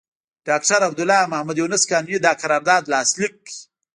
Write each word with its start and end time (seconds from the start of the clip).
ډاکټر 0.47 0.79
عبدالله 0.87 1.17
او 1.23 1.29
محمد 1.31 1.57
یونس 1.61 1.83
قانوني 1.91 2.17
دا 2.25 2.31
قرارداد 2.41 2.83
لاسليک 2.91 3.33
کړ. 3.45 3.49